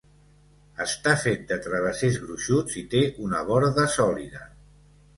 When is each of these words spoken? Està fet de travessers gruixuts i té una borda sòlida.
Està 0.85 1.13
fet 1.25 1.43
de 1.51 1.59
travessers 1.67 2.19
gruixuts 2.23 2.81
i 2.85 2.87
té 2.97 3.05
una 3.29 3.47
borda 3.55 3.89
sòlida. 4.01 4.47